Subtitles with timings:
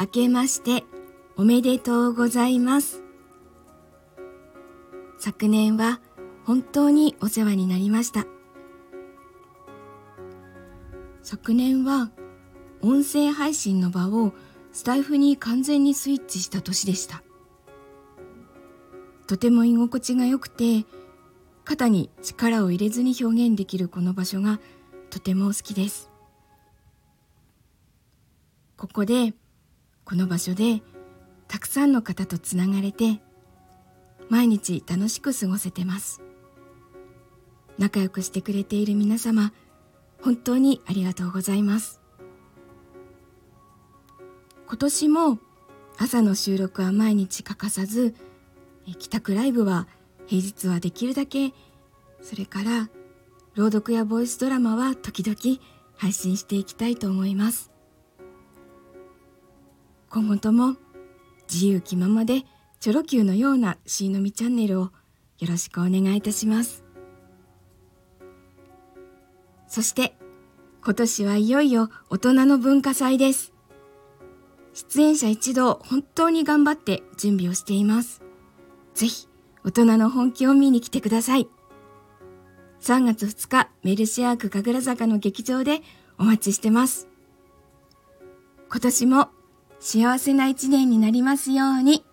[0.00, 0.84] 明けまして
[1.36, 3.02] おめでとうございます。
[5.18, 6.00] 昨年は
[6.44, 8.24] 本当にお世話になりました。
[11.24, 12.12] 昨年は
[12.80, 14.32] 音声配信の場を
[14.70, 17.24] スタイフに完全にスイッチした年でした。
[19.26, 20.86] とても居心地が良くて
[21.64, 24.60] 肩に力を入れずに表現できるこの場所が
[25.10, 26.08] とても好きです。
[28.76, 29.34] ここで
[30.08, 30.80] この場所で
[31.48, 33.20] たくさんの方とつながれて
[34.30, 36.22] 毎日楽しく過ごせてます。
[37.76, 39.52] 仲良くしてくれている皆様
[40.22, 42.00] 本当にありがとうございます。
[44.66, 45.38] 今年も
[45.98, 48.14] 朝の収録は毎日欠かさず
[48.98, 49.88] 帰宅ライブは
[50.26, 51.52] 平日はできるだけ
[52.22, 52.88] それから
[53.56, 55.60] 朗読やボイスドラマは時々
[55.98, 57.77] 配信していきたいと思います。
[60.10, 60.76] 今後とも
[61.52, 62.42] 自由気ままで
[62.80, 66.84] チョロ Q のようなしーのみチャンネルをよろしくお願いいたします
[69.66, 70.14] そして
[70.84, 73.52] 今年はいよいよ大人の文化祭です
[74.72, 78.22] 出演者一同本当に頑張って準備をしています
[78.94, 79.28] ぜひ
[79.68, 81.46] 大人の本気を見に来てください。
[82.80, 85.82] 3月2日、メルシアーク神楽坂の劇場で
[86.18, 87.08] お待ちしてます。
[88.70, 89.28] 今年も
[89.80, 92.04] 幸せな一年になりますように。